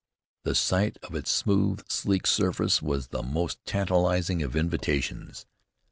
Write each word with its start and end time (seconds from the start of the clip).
The 0.45 0.55
sight 0.55 0.97
of 1.03 1.13
its 1.13 1.29
smooth, 1.29 1.87
sleek 1.87 2.25
surface 2.25 2.81
was 2.81 3.09
the 3.09 3.21
most 3.21 3.63
tantalizing 3.65 4.41
of 4.41 4.55
invitations. 4.55 5.45